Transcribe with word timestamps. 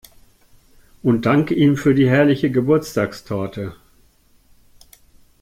Und 1.03 1.27
dank 1.27 1.51
ihm 1.51 1.77
für 1.77 1.93
die 1.93 2.09
herrliche 2.09 2.49
Geburtstagstorte. 2.49 3.75